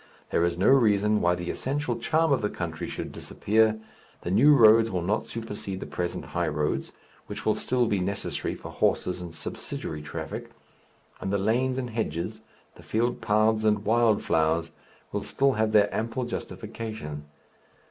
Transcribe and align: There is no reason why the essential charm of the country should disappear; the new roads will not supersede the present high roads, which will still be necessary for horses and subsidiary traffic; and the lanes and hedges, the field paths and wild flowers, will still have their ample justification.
There 0.31 0.43
is 0.43 0.57
no 0.57 0.69
reason 0.69 1.21
why 1.21 1.35
the 1.35 1.51
essential 1.51 1.95
charm 1.99 2.31
of 2.33 2.41
the 2.41 2.49
country 2.49 2.87
should 2.87 3.11
disappear; 3.11 3.79
the 4.21 4.31
new 4.31 4.55
roads 4.55 4.89
will 4.89 5.03
not 5.03 5.27
supersede 5.27 5.79
the 5.79 5.85
present 5.85 6.25
high 6.33 6.47
roads, 6.47 6.91
which 7.27 7.45
will 7.45 7.53
still 7.53 7.85
be 7.85 7.99
necessary 7.99 8.55
for 8.55 8.71
horses 8.71 9.21
and 9.21 9.31
subsidiary 9.31 10.01
traffic; 10.01 10.49
and 11.19 11.31
the 11.31 11.37
lanes 11.37 11.77
and 11.77 11.91
hedges, 11.91 12.41
the 12.77 12.81
field 12.81 13.21
paths 13.21 13.63
and 13.63 13.85
wild 13.85 14.23
flowers, 14.23 14.71
will 15.11 15.21
still 15.21 15.51
have 15.51 15.71
their 15.71 15.87
ample 15.93 16.23
justification. 16.25 17.25